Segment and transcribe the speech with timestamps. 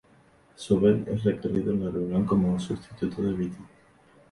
[0.55, 3.63] Sobel es requerido en la reunión como sustituto de Vitti.